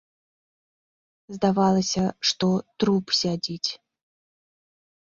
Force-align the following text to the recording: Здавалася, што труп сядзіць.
Здавалася, 1.35 2.03
што 2.31 2.47
труп 2.81 3.05
сядзіць. 3.21 3.69